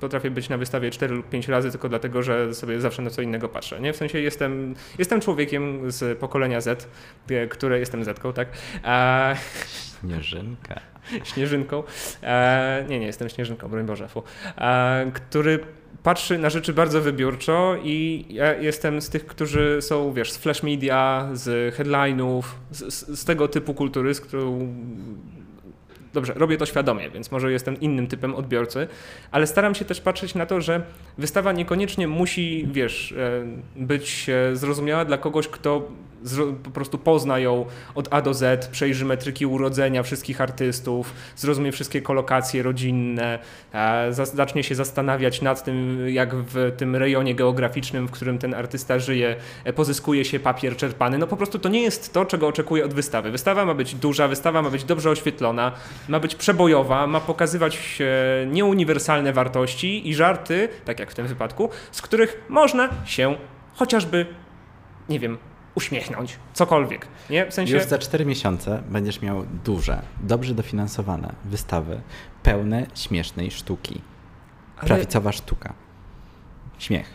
[0.00, 3.22] potrafię być na wystawie 4 lub 5 razy tylko dlatego, że sobie zawsze na co
[3.22, 3.80] innego patrzę.
[3.80, 3.92] Nie?
[3.92, 6.88] W sensie jestem, jestem człowiekiem z pokolenia Z,
[7.30, 8.48] e, które jestem Zetką, tak?
[8.82, 9.34] A...
[10.00, 10.80] Śnieżynka.
[11.34, 11.82] Śnieżynką.
[12.22, 14.22] E, nie, nie, jestem Śnieżynką, broń Boże, fu.
[14.58, 15.58] E, który
[16.02, 20.62] patrzy na rzeczy bardzo wybiórczo i ja jestem z tych, którzy są, wiesz, z flash
[20.62, 24.74] media, z headline'ów, z, z, tego typu kultury, z którą
[26.16, 28.88] dobrze, robię to świadomie, więc może jestem innym typem odbiorcy,
[29.30, 30.82] ale staram się też patrzeć na to, że
[31.18, 35.88] wystawa niekoniecznie musi, wiesz, e, być zrozumiała dla kogoś, kto
[36.64, 42.02] po prostu pozna ją od A do Z, przejrzy metryki urodzenia wszystkich artystów, zrozumie wszystkie
[42.02, 43.38] kolokacje rodzinne,
[44.34, 49.36] zacznie się zastanawiać nad tym, jak w tym rejonie geograficznym, w którym ten artysta żyje,
[49.64, 51.18] e, pozyskuje się papier czerpany.
[51.18, 53.30] No po prostu to nie jest to, czego oczekuję od wystawy.
[53.30, 55.72] Wystawa ma być duża, wystawa ma być dobrze oświetlona,
[56.08, 58.02] ma być przebojowa, ma pokazywać
[58.46, 63.36] nieuniwersalne wartości i żarty, tak jak w tym wypadku, z których można się
[63.74, 64.26] chociażby,
[65.08, 65.38] nie wiem,
[65.76, 67.06] uśmiechnąć, cokolwiek.
[67.30, 67.46] Nie?
[67.46, 67.74] W sensie...
[67.74, 72.00] Już za cztery miesiące będziesz miał duże, dobrze dofinansowane wystawy,
[72.42, 74.00] pełne śmiesznej sztuki.
[74.76, 74.86] Ale...
[74.86, 75.72] Prawicowa sztuka.
[76.78, 77.10] Śmiech.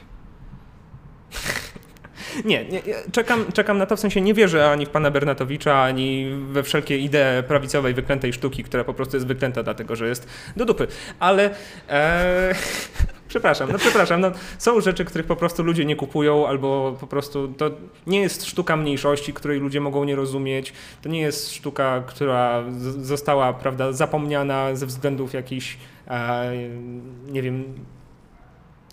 [2.45, 6.31] Nie, nie, czekam, czekam na to, w sensie nie wierzę ani w pana Bernatowicza, ani
[6.51, 10.65] we wszelkie idee prawicowej, wyklętej sztuki, która po prostu jest wyklęta dlatego, że jest do
[10.65, 10.87] dupy.
[11.19, 11.55] Ale...
[11.89, 12.55] E...
[13.31, 14.21] Przepraszam, no przepraszam.
[14.21, 17.71] No, są rzeczy, których po prostu ludzie nie kupują, albo po prostu to
[18.07, 20.73] nie jest sztuka mniejszości, której ludzie mogą nie rozumieć.
[21.01, 22.63] To nie jest sztuka, która
[23.01, 26.51] została, prawda, zapomniana ze względów jakichś, e,
[27.27, 27.63] nie wiem,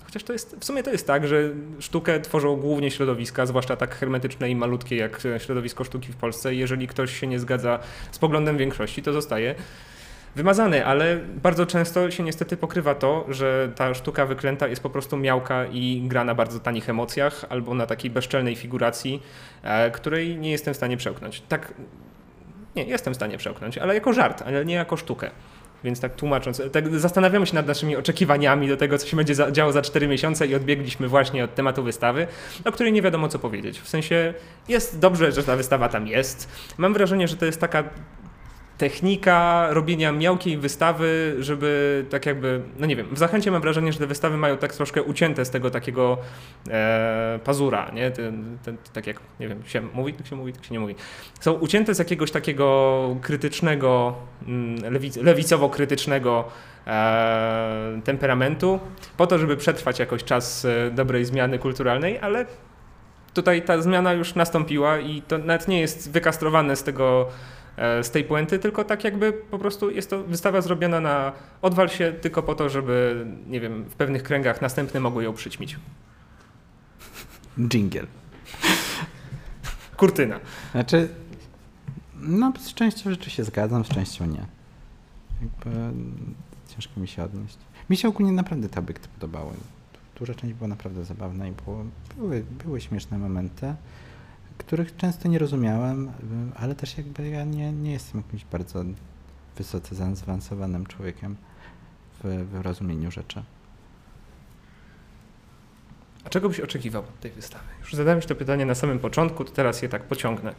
[0.05, 3.95] Chociaż to jest, w sumie to jest tak, że sztukę tworzą głównie środowiska, zwłaszcza tak
[3.95, 6.55] hermetyczne i malutkie jak środowisko sztuki w Polsce.
[6.55, 7.79] Jeżeli ktoś się nie zgadza
[8.11, 9.55] z poglądem większości, to zostaje
[10.37, 15.17] wymazany, ale bardzo często się niestety pokrywa to, że ta sztuka wyklęta jest po prostu
[15.17, 19.23] miałka i gra na bardzo tanich emocjach albo na takiej bezczelnej figuracji,
[19.63, 21.43] e, której nie jestem w stanie przełknąć.
[21.49, 21.75] Tak,
[22.77, 25.31] nie, jestem w stanie przełknąć, ale jako żart, ale nie jako sztukę.
[25.85, 29.73] Więc tak tłumacząc, tak zastanawiamy się nad naszymi oczekiwaniami do tego, co się będzie działo
[29.73, 32.27] za 4 miesiące i odbiegliśmy właśnie od tematu wystawy,
[32.65, 33.81] o której nie wiadomo co powiedzieć.
[33.81, 34.35] W sensie
[34.69, 36.49] jest dobrze, że ta wystawa tam jest.
[36.79, 37.85] Mam wrażenie, że to jest taka
[38.79, 43.99] technika robienia miałkiej wystawy, żeby tak jakby, no nie wiem, w Zachęcie mam wrażenie, że
[43.99, 46.19] te wystawy mają tak troszkę ucięte z tego takiego
[46.71, 48.11] e, pazura, nie?
[48.11, 50.95] Ten, ten, tak jak, nie wiem, się mówi, tak się mówi, tak się nie mówi.
[51.41, 54.15] Są ucięte z jakiegoś takiego krytycznego,
[54.47, 56.45] mm, lewic lewicowo-krytycznego
[56.87, 58.81] e, temperamentu,
[59.17, 62.47] po to, żeby przetrwać jakoś czas e, dobrej zmiany kulturalnej, ale
[63.35, 67.29] tutaj ta zmiana już nastąpiła i to nawet nie jest wykastrowane z tego
[68.03, 72.13] z tej puenty, tylko tak jakby po prostu jest to wystawa zrobiona na odwal się
[72.13, 75.77] tylko po to, żeby, nie wiem, w pewnych kręgach następne mogły ją przyćmić.
[77.59, 78.07] Jingle.
[79.97, 80.41] Kurtyna.
[80.73, 81.09] Znaczy,
[82.15, 84.47] no z częścią rzeczy się zgadzam, z częścią nie.
[85.43, 86.01] Jakby
[86.69, 87.59] ciężko mi się odnieść.
[87.91, 89.53] Mi się ogólnie naprawdę te obiekty podobały.
[90.19, 91.85] Duża część była naprawdę zabawna i było,
[92.17, 93.75] były, były śmieszne momenty
[94.59, 96.11] których często nie rozumiałem,
[96.57, 98.85] ale też jakby ja nie, nie jestem jakimś bardzo
[99.57, 101.37] wysoce zaawansowanym człowiekiem
[102.25, 103.43] w, w rozumieniu rzeczy.
[106.25, 107.65] A czego byś oczekiwał od tej wystawy?
[107.81, 110.55] Już zadałem Ci to pytanie na samym początku, to teraz je tak pociągnę.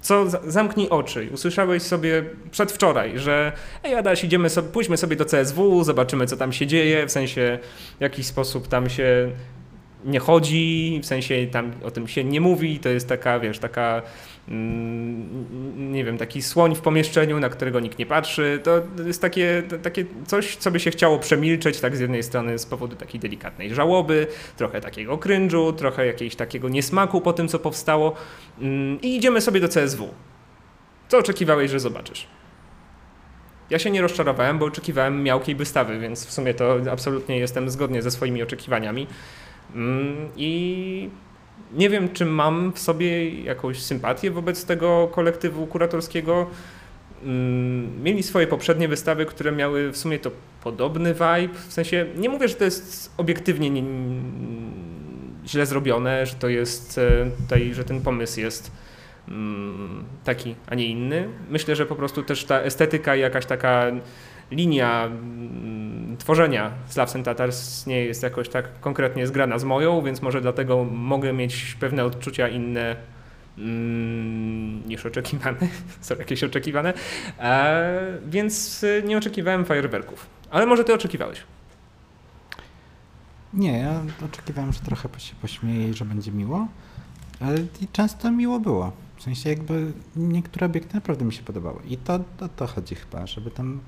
[0.00, 1.28] co zamknij oczy.
[1.32, 3.52] Usłyszałeś sobie przedwczoraj, że
[3.84, 7.58] ej Adaś, idziemy sobie, pójdźmy sobie do CSW, zobaczymy co tam się dzieje, w sensie
[7.98, 9.30] w jakiś sposób tam się
[10.04, 14.02] nie chodzi, w sensie tam o tym się nie mówi, to jest taka, wiesz, taka
[14.48, 18.60] mm, nie wiem, taki słoń w pomieszczeniu, na którego nikt nie patrzy.
[18.64, 22.66] To jest takie, takie coś, co by się chciało przemilczeć, tak z jednej strony z
[22.66, 28.14] powodu takiej delikatnej żałoby, trochę takiego cringe'u, trochę jakiegoś takiego niesmaku po tym, co powstało.
[28.60, 30.08] Mm, I idziemy sobie do CSW.
[31.08, 32.26] Co oczekiwałeś, że zobaczysz?
[33.70, 38.02] Ja się nie rozczarowałem, bo oczekiwałem miałkiej wystawy, więc w sumie to absolutnie jestem zgodnie
[38.02, 39.06] ze swoimi oczekiwaniami.
[39.74, 41.10] Mm, I
[41.72, 46.46] nie wiem, czy mam w sobie jakąś sympatię wobec tego kolektywu kuratorskiego.
[47.22, 50.30] Mm, mieli swoje poprzednie wystawy, które miały w sumie to
[50.64, 51.54] podobny vibe.
[51.68, 53.82] W sensie, nie mówię, że to jest obiektywnie nie,
[55.46, 58.70] źle zrobione, że to jest e, tutaj, że ten pomysł jest
[59.28, 61.28] mm, taki, a nie inny.
[61.50, 63.86] Myślę, że po prostu też ta estetyka i jakaś taka
[64.50, 65.10] linia
[66.18, 70.84] tworzenia Slavs and Tatars nie jest jakoś tak konkretnie zgrana z moją, więc może dlatego
[70.84, 72.96] mogę mieć pewne odczucia inne
[73.58, 75.58] mm, niż oczekiwane.
[76.00, 76.92] Są jakieś oczekiwane.
[77.38, 80.26] E, więc nie oczekiwałem fajerwerków.
[80.50, 81.40] Ale może ty oczekiwałeś?
[83.54, 86.68] Nie, ja oczekiwałem, że trochę się pośmieje i że będzie miło,
[87.40, 87.58] ale
[87.92, 88.92] często miło było.
[89.16, 91.82] W sensie jakby niektóre obiekty naprawdę mi się podobały.
[91.88, 93.80] I to o to chodzi chyba, żeby tam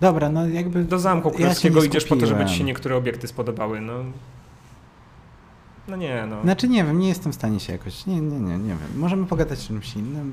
[0.00, 0.84] Dobra, no jakby...
[0.84, 3.92] Do Zamku Królewskiego ja idziesz po to, żeby ci się niektóre obiekty spodobały, no.
[5.88, 6.42] No nie, no.
[6.42, 8.06] Znaczy nie wiem, nie jestem w stanie się jakoś...
[8.06, 8.88] Nie, nie, nie, nie wiem.
[8.96, 10.32] Możemy pogadać o czymś innym.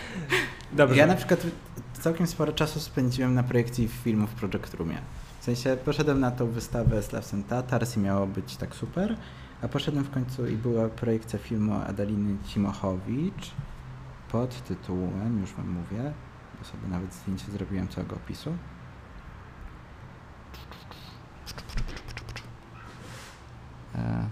[0.72, 0.96] Dobrze.
[0.96, 1.46] Ja na przykład
[1.92, 4.98] całkiem sporo czasu spędziłem na projekcji filmów w Project Roomie.
[5.40, 9.16] W sensie poszedłem na tą wystawę Slavs and Tatars i miało być tak super,
[9.62, 13.50] a poszedłem w końcu i była projekcja filmu Adaliny Cimochowicz
[14.32, 16.12] pod tytułem, już wam mówię,
[16.58, 18.52] bo sobie nawet zdjęcie zrobiłem całego opisu.
[23.94, 24.28] E,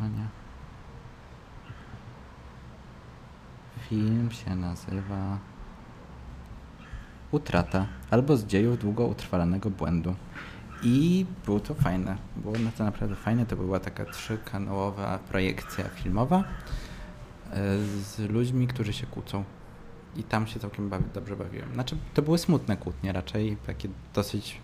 [0.00, 0.26] no nie.
[3.88, 5.38] Film się nazywa
[7.32, 10.14] Utrata albo z dziejów długo utrwalonego błędu.
[10.82, 12.16] I było to fajne.
[12.36, 13.46] Było to naprawdę fajne.
[13.46, 16.44] To była taka trzykanałowa projekcja filmowa e,
[17.78, 19.44] z ludźmi, którzy się kłócą.
[20.16, 21.74] I tam się całkiem bawi, dobrze bawiłem.
[21.74, 24.60] Znaczy, to były smutne kłótnie raczej, takie dosyć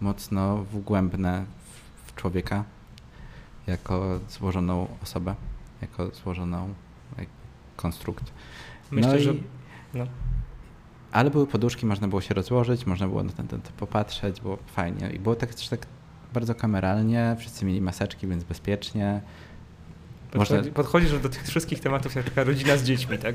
[0.00, 1.44] mocno wgłębne
[2.06, 2.64] w człowieka
[3.66, 5.34] jako złożoną osobę,
[5.82, 6.74] jako złożoną
[7.76, 8.32] konstrukt.
[8.90, 9.32] Myślę, no że.
[9.94, 10.06] No.
[11.12, 14.58] Ale były poduszki, można było się rozłożyć, można było na ten, ten, ten popatrzeć, było
[14.66, 15.10] fajnie.
[15.10, 15.86] I było tak też tak
[16.34, 19.20] bardzo kameralnie, wszyscy mieli maseczki, więc bezpiecznie.
[20.30, 20.72] Podchodzi, Można...
[20.72, 23.34] Podchodzisz do tych wszystkich tematów jak taka rodzina z dziećmi, tak?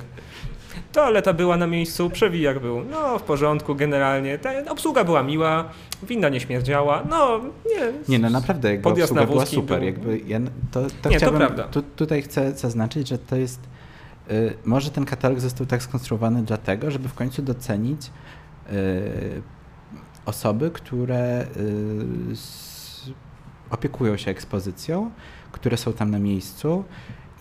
[0.92, 5.70] Toaleta była na miejscu, przewijak był, no w porządku generalnie, Ta obsługa była miła,
[6.04, 7.94] winda nie śmierdziała, no nie.
[8.10, 9.86] Nie, no naprawdę jakby Podjazd obsługa była super, był...
[9.86, 10.40] jakby ja
[10.72, 11.64] to, to nie, chciałbym, to prawda.
[11.64, 13.60] Tu, tutaj chcę zaznaczyć, że to jest,
[14.32, 18.12] y, może ten katalog został tak skonstruowany dlatego, żeby w końcu docenić
[18.72, 19.42] y,
[20.26, 22.36] osoby, które y,
[23.70, 25.12] opiekują się ekspozycją,
[25.52, 26.84] które są tam na miejscu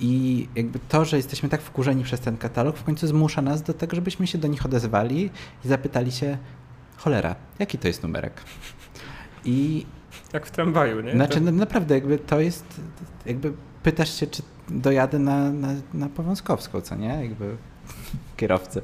[0.01, 3.75] i jakby to, że jesteśmy tak wkurzeni przez ten katalog, w końcu zmusza nas do
[3.75, 5.31] tego, żebyśmy się do nich odezwali
[5.65, 6.39] i zapytali się,
[6.97, 8.33] cholera, jaki to jest numerek?
[9.45, 9.87] I
[10.33, 11.13] jak w tramwaju, nie?
[11.13, 12.81] Znaczy, no, naprawdę, jakby to jest,
[13.27, 17.23] jakby pytasz się, czy dojadę na, na, na Powązkowską, co nie?
[17.23, 17.57] Jakby
[18.37, 18.83] kierowcy.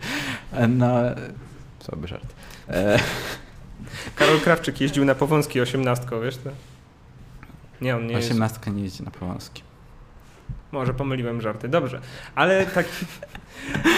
[0.69, 0.89] No,
[1.81, 2.35] słaby żart.
[2.69, 2.99] E...
[4.15, 6.51] Karol Krawczyk jeździł na Powązki osiemnastką, wiesz to?
[7.81, 9.66] Nie, on nie Osiemnastka nie jeździ na Powązki.
[10.73, 12.01] Może pomyliłem żarty, dobrze.
[12.35, 12.87] Ale tak,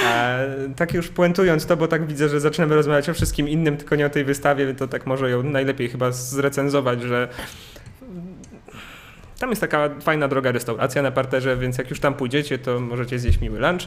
[0.06, 3.96] e, tak już puentując to, bo tak widzę, że zaczynamy rozmawiać o wszystkim innym, tylko
[3.96, 7.28] nie o tej wystawie, to tak może ją najlepiej chyba zrecenzować, że
[9.38, 13.18] tam jest taka fajna droga restauracja na parterze, więc jak już tam pójdziecie, to możecie
[13.18, 13.82] zjeść miły lunch.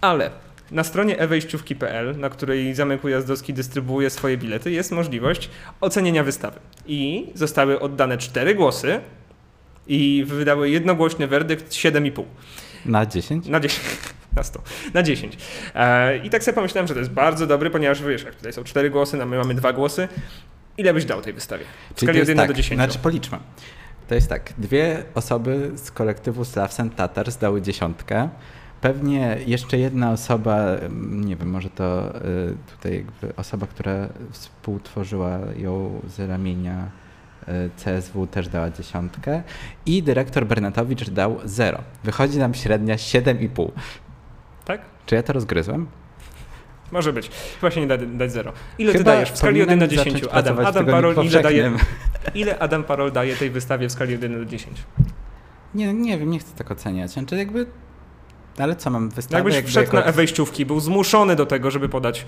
[0.00, 0.30] Ale
[0.70, 6.60] na stronie ewejściówki.pl, na której Zamek Ujazdowski dystrybuuje swoje bilety, jest możliwość ocenienia wystawy.
[6.86, 9.00] I zostały oddane cztery głosy
[9.86, 12.24] i wydały jednogłośny werdykt 7,5.
[12.86, 13.46] Na 10?
[13.46, 13.86] Na 10.
[14.36, 14.62] Na 100.
[14.94, 15.38] Na 10.
[15.74, 18.64] E, I tak sobie pomyślałem, że to jest bardzo dobry, ponieważ wiesz, jak tutaj są
[18.64, 20.08] cztery głosy, a my mamy dwa głosy.
[20.78, 21.64] Ile byś dał tej wystawie?
[21.94, 22.78] W skali od 1 tak, do 10.
[22.78, 23.38] Znaczy policzmy.
[24.08, 28.28] To jest tak, dwie osoby z kolektywu Slavs and Tatars dały dziesiątkę.
[28.80, 36.00] Pewnie jeszcze jedna osoba, mm, nie wiem, może to y, tutaj osoba, która współtworzyła ją
[36.08, 36.90] z ramienia
[37.76, 39.42] CSW też dała dziesiątkę
[39.86, 41.78] i dyrektor Bernatowicz dał 0.
[42.04, 43.70] Wychodzi nam średnia 7,5.
[44.64, 44.80] Tak?
[45.06, 45.86] Czy ja to rozgryzłem?
[46.92, 47.30] Może być.
[47.60, 48.52] Chyba się nie da dać zero.
[48.78, 50.24] Ile Chyba ty dajesz w skali 1 do 10?
[50.32, 51.72] Adam, Adam Parol, ile, daje,
[52.34, 54.82] ile Adam Parol daje tej wystawie w skali 1 do 10?
[55.74, 57.10] Nie, nie wiem, nie chcę tak oceniać.
[57.10, 57.66] Znaczy jakby
[58.58, 59.38] ale co mam wystawę?
[59.38, 60.06] Jakbyś jakby wszedł jako...
[60.06, 62.26] na wejściówki, był zmuszony do tego, żeby podać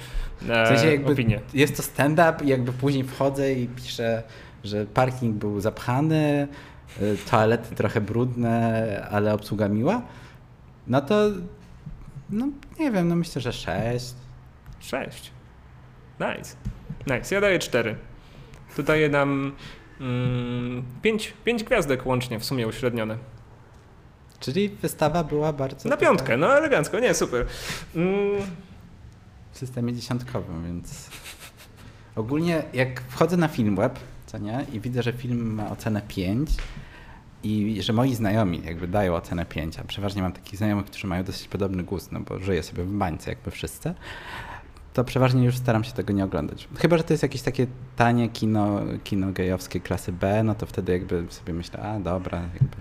[0.49, 1.41] e, w sensie jakby opinię.
[1.55, 4.23] Jest to stand-up i jakby później wchodzę i piszę,
[4.65, 6.49] że parking był zapchany,
[7.01, 10.03] e, toalety trochę brudne, ale obsługa miła.
[10.87, 11.31] No to,
[12.31, 12.49] no
[12.79, 14.15] nie wiem, no myślę, że sześć.
[14.81, 15.31] Sześć.
[16.21, 16.57] Nice.
[17.07, 17.35] Nice.
[17.35, 17.97] Ja daję cztery.
[18.77, 19.53] Tu daję nam
[20.01, 23.19] mm, pięć, pięć gwiazdek łącznie w sumie uśrednione.
[24.41, 25.89] Czyli wystawa była bardzo...
[25.89, 27.47] Na piątkę, no elegancko, nie, super.
[27.97, 28.43] Mm.
[29.53, 31.11] W systemie dziesiątkowym, więc...
[32.17, 34.14] Ogólnie jak wchodzę na Filmweb, co
[34.73, 36.51] i widzę, że film ma ocenę 5
[37.43, 41.25] i że moi znajomi jakby dają ocenę 5, a przeważnie mam takich znajomych, którzy mają
[41.25, 43.95] dosyć podobny gust, no bo żyję sobie w bańce jakby wszyscy,
[44.93, 46.69] to przeważnie już staram się tego nie oglądać.
[46.79, 47.67] Chyba, że to jest jakieś takie
[47.97, 52.77] tanie kino, kino gejowskie klasy B, no to wtedy jakby sobie myślę, a dobra, jakby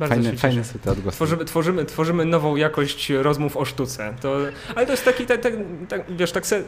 [0.00, 1.16] bardzo fajne, fajne są te odgłosy.
[1.16, 4.14] Tworzymy, tworzymy, tworzymy nową jakość rozmów o sztuce.
[4.20, 4.36] To,
[4.74, 5.52] ale to jest taki, tak, tak,
[5.88, 6.62] tak wiesz, tak se,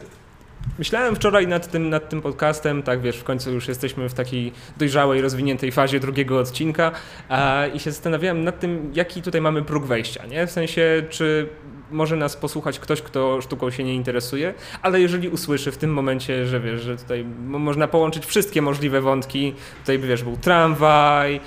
[0.79, 4.51] Myślałem wczoraj nad tym, nad tym podcastem, tak wiesz, w końcu już jesteśmy w takiej
[4.77, 6.91] dojrzałej, rozwiniętej fazie drugiego odcinka
[7.29, 10.47] a, i się zastanawiałem nad tym, jaki tutaj mamy próg wejścia, nie?
[10.47, 11.49] W sensie, czy
[11.91, 16.45] może nas posłuchać ktoś, kto sztuką się nie interesuje, ale jeżeli usłyszy w tym momencie,
[16.45, 21.39] że wiesz, że tutaj można połączyć wszystkie możliwe wątki, tutaj wiesz, był tramwaj,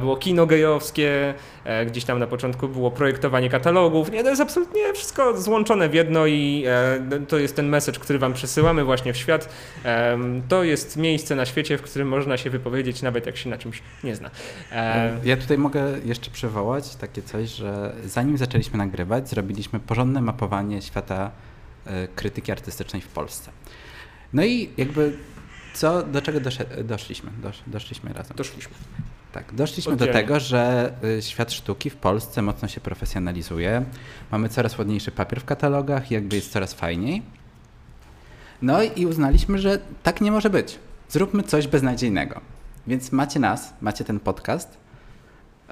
[0.00, 4.10] było kino gejowskie, e, gdzieś tam na początku było projektowanie katalogów.
[4.10, 8.18] Nie, to jest absolutnie wszystko złączone w jedno i e, to jest ten message, który
[8.18, 9.48] wam przesyłamy właśnie w świat.
[10.48, 13.82] To jest miejsce na świecie, w którym można się wypowiedzieć, nawet jak się na czymś
[14.04, 14.30] nie zna.
[14.72, 20.82] E, ja tutaj mogę jeszcze przywołać takie coś, że zanim zaczęliśmy nagrywać, zrobiliśmy porządne mapowanie
[20.82, 21.30] świata
[22.14, 23.50] krytyki artystycznej w Polsce.
[24.32, 25.12] No i jakby
[25.74, 26.40] co, do czego
[26.84, 27.30] doszliśmy?
[27.42, 28.36] Dosz, doszliśmy razem.
[28.36, 28.74] Doszliśmy.
[29.32, 33.84] Tak, doszliśmy do tego, że y, świat sztuki w Polsce mocno się profesjonalizuje.
[34.30, 37.22] Mamy coraz ładniejszy papier w katalogach, jakby jest coraz fajniej.
[38.62, 40.78] No i uznaliśmy, że tak nie może być.
[41.08, 42.40] Zróbmy coś beznadziejnego.
[42.86, 44.78] Więc macie nas, macie ten podcast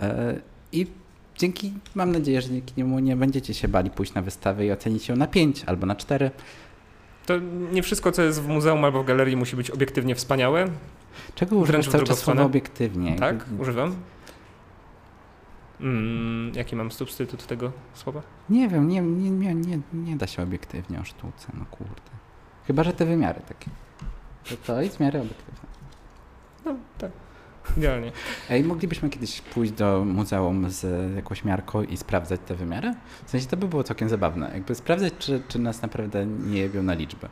[0.02, 0.06] yy,
[0.72, 0.87] i
[1.38, 5.08] dzięki, mam nadzieję, że dzięki niemu nie będziecie się bali pójść na wystawę i ocenić
[5.08, 6.30] ją na 5 albo na 4.
[7.29, 7.35] To
[7.73, 10.67] nie wszystko, co jest w muzeum albo w galerii musi być obiektywnie wspaniałe.
[11.35, 13.17] Czego używasz cały czas słowa obiektywnie?
[13.17, 13.95] Tak, używam.
[15.81, 18.23] Mm, jaki mam substytut tego słowa?
[18.51, 22.11] Nie wiem, nie, nie, nie, nie, da się obiektywnie o sztuce, no kurde.
[22.67, 23.71] Chyba, że te wymiary takie.
[24.49, 25.69] To, to jest miary obiektywne.
[26.64, 27.11] No, tak.
[27.76, 28.12] Idealnie.
[28.50, 32.94] Ej, moglibyśmy kiedyś pójść do muzeum z jakąś miarką i sprawdzać te wymiary?
[33.24, 34.50] W sensie to by było całkiem zabawne.
[34.54, 37.28] Jakby sprawdzać, czy, czy nas naprawdę nie jebią na liczbę.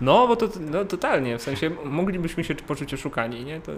[0.00, 3.60] No, bo to no, totalnie, w sensie moglibyśmy się poczuć oszukani, nie?
[3.60, 3.72] To...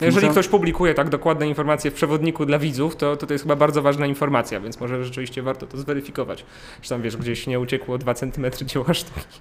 [0.00, 3.56] Jeżeli ktoś publikuje tak dokładne informacje w przewodniku dla widzów, to, to to jest chyba
[3.56, 6.44] bardzo ważna informacja, więc może rzeczywiście warto to zweryfikować.
[6.82, 9.40] Czy tam wiesz, gdzieś nie uciekło 2 cm dzieła sztuki.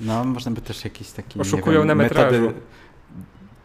[0.00, 1.40] No, można by też jakiś taki.
[1.40, 2.40] Oszukują wiem, na metrażu.
[2.40, 2.60] Metody,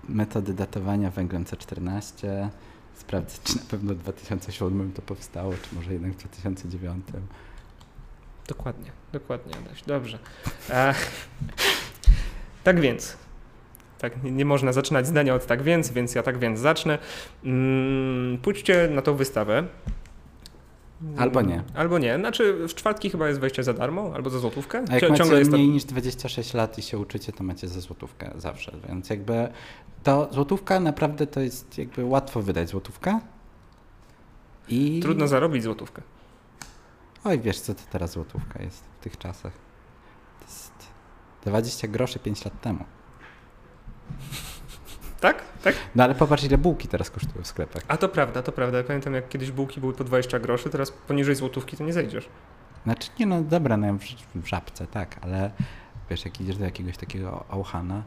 [0.10, 2.50] metody datowania węglem C14.
[2.96, 7.06] Sprawdzę, czy na pewno w 2007 to powstało, czy może jednak w 2009.
[8.48, 9.84] Dokładnie, dokładnie, Adaś.
[9.84, 10.20] Dobrze.
[10.70, 10.94] E,
[12.64, 13.18] tak więc,
[14.00, 16.98] tak, nie, nie, można zaczynać zdania od tak więc, więc ja tak więc zacznę.
[17.44, 19.64] Mm, pójdźcie na tą wystawę.
[21.18, 21.64] Albo nie.
[21.76, 22.18] Albo nie.
[22.18, 24.86] Znaczy w czwartki chyba jest wejście za darmo, albo za złotówkę.
[24.90, 28.32] A jak macie jest mniej niż 26 lat i się uczycie, to macie za złotówkę
[28.38, 28.72] zawsze.
[28.88, 29.48] Więc jakby
[30.04, 33.20] to złotówka naprawdę to jest jakby łatwo wydać złotówkę.
[34.70, 35.00] I...
[35.00, 36.02] Trudno zarobić złotówkę.
[37.24, 39.54] Oj, wiesz co to teraz złotówka jest w tych czasach.
[40.40, 40.74] To jest
[41.42, 42.86] 20 groszy 5 lat temu.
[45.28, 45.44] Tak?
[45.64, 45.76] Tak?
[45.96, 47.84] No ale popatrz ile bułki teraz kosztują w sklepach.
[47.88, 48.78] A to prawda, to prawda.
[48.78, 52.30] Ja pamiętam jak kiedyś bułki były po 20 groszy, teraz poniżej złotówki to nie zejdziesz.
[52.84, 55.52] Znaczy nie no dobra, no w, w żabce, tak, ale
[56.10, 58.04] wiesz, jak idziesz do jakiegoś takiego Auchana,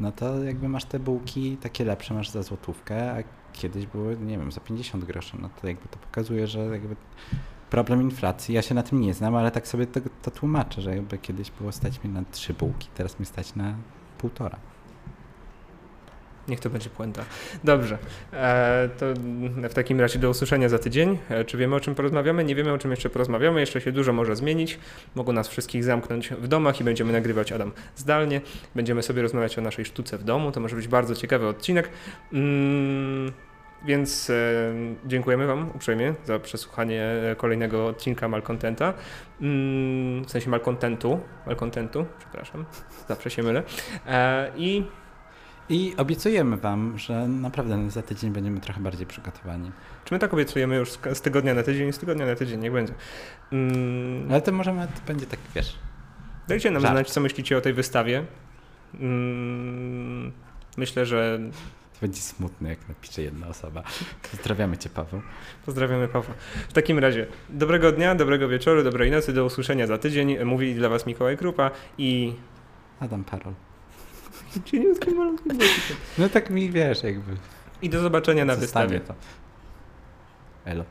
[0.00, 3.16] no to jakby masz te bułki takie lepsze, masz za złotówkę, a
[3.52, 6.96] kiedyś były, nie wiem, za 50 groszy, no to jakby to pokazuje, że jakby
[7.70, 8.54] problem inflacji.
[8.54, 11.50] Ja się na tym nie znam, ale tak sobie to, to tłumaczę, że jakby kiedyś
[11.50, 13.74] było stać mi na trzy bułki, teraz mi stać na
[14.18, 14.71] półtora.
[16.48, 17.24] Niech to będzie puenta.
[17.64, 17.98] Dobrze.
[18.32, 19.06] E, to
[19.70, 21.18] w takim razie do usłyszenia za tydzień.
[21.28, 22.44] E, czy wiemy o czym porozmawiamy?
[22.44, 23.60] Nie wiemy o czym jeszcze porozmawiamy.
[23.60, 24.78] Jeszcze się dużo może zmienić.
[25.14, 28.40] Mogą nas wszystkich zamknąć w domach i będziemy nagrywać Adam zdalnie.
[28.74, 30.52] Będziemy sobie rozmawiać o naszej sztuce w domu.
[30.52, 31.90] To może być bardzo ciekawy odcinek.
[32.32, 33.32] Mm
[33.84, 34.34] Więc e,
[35.06, 38.94] dziękujemy Wam uprzejmie za przesłuchanie kolejnego odcinka Malcontenta.
[39.40, 41.20] Mm, w sensie Malcontentu.
[41.46, 42.64] Malcontentu, przepraszam.
[43.08, 43.62] Zawsze się mylę.
[44.06, 44.84] E, I
[45.72, 49.72] i obiecujemy Wam, że naprawdę za tydzień będziemy trochę bardziej przygotowani.
[50.04, 51.92] Czy my tak obiecujemy już z tygodnia na tydzień?
[51.92, 52.94] Z tygodnia na tydzień, niech będzie.
[53.52, 54.30] Mm.
[54.30, 55.78] Ale to możemy, to będzie tak, wiesz.
[56.48, 56.94] Dajcie nam żart.
[56.94, 58.24] znać, co myślicie o tej wystawie.
[59.00, 60.32] Mm.
[60.76, 61.38] Myślę, że
[61.94, 63.82] to będzie smutne, jak napisze jedna osoba.
[64.30, 65.22] Pozdrawiamy Cię, Paweł.
[65.66, 66.34] Pozdrawiamy, Paweł.
[66.68, 70.44] W takim razie, dobrego dnia, dobrego wieczoru, dobrej nocy, do usłyszenia za tydzień.
[70.44, 72.34] Mówi dla Was Mikołaj Krupa i...
[73.00, 73.54] Adam Parol.
[74.64, 75.58] Cieniutkim, malutkim
[76.18, 77.36] No tak mi wiesz, jakby.
[77.82, 79.00] I do zobaczenia na wystawie.
[79.00, 79.14] to.
[80.64, 80.84] Elo.